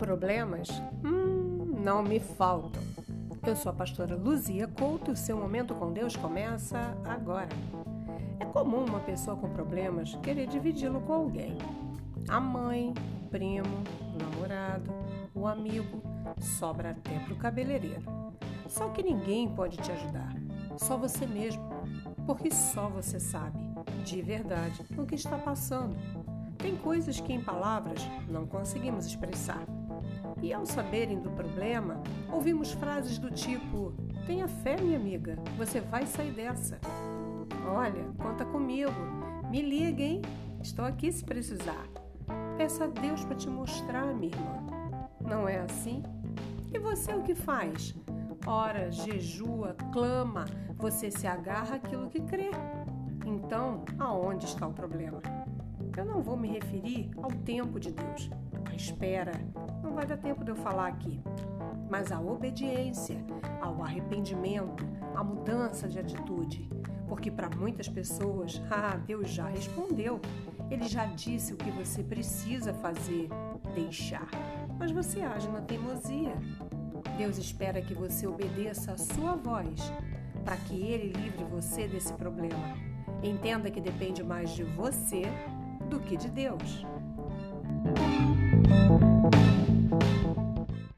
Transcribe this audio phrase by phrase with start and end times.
[0.00, 0.70] Problemas?
[1.04, 2.82] Hum, não me faltam.
[3.46, 7.50] Eu sou a pastora Luzia Couto e o seu momento com Deus começa agora.
[8.38, 11.54] É comum uma pessoa com problemas querer dividi-lo com alguém.
[12.30, 13.68] A mãe, o primo,
[14.14, 14.90] o namorado,
[15.34, 16.02] o amigo,
[16.40, 18.02] sobra até para o cabeleireiro.
[18.68, 20.34] Só que ninguém pode te ajudar,
[20.78, 21.62] só você mesmo,
[22.26, 23.58] porque só você sabe,
[24.02, 25.94] de verdade, o que está passando.
[26.56, 29.62] Tem coisas que em palavras não conseguimos expressar.
[30.42, 33.92] E ao saberem do problema, ouvimos frases do tipo:
[34.26, 36.78] Tenha fé, minha amiga, você vai sair dessa.
[37.66, 38.92] Olha, conta comigo,
[39.50, 40.22] me liga, hein?
[40.62, 41.86] Estou aqui se precisar.
[42.56, 44.66] Peça a Deus para te mostrar, minha irmã.
[45.20, 46.02] Não é assim?
[46.72, 47.94] E você o que faz?
[48.46, 50.44] Ora, jejua, clama,
[50.76, 52.50] você se agarra àquilo que crê.
[53.26, 55.20] Então, aonde está o problema?
[55.96, 58.30] Eu não vou me referir ao tempo de Deus,
[58.80, 59.32] espera,
[59.82, 61.20] não vai dar tempo de eu falar aqui.
[61.88, 63.16] Mas a obediência,
[63.60, 66.68] ao arrependimento, a mudança de atitude.
[67.08, 70.20] Porque para muitas pessoas, ah, Deus já respondeu.
[70.70, 73.28] Ele já disse o que você precisa fazer,
[73.74, 74.28] deixar.
[74.78, 76.34] Mas você age na teimosia.
[77.18, 79.92] Deus espera que você obedeça a sua voz,
[80.44, 82.76] para que ele livre você desse problema.
[83.22, 85.22] Entenda que depende mais de você
[85.90, 86.86] do que de Deus.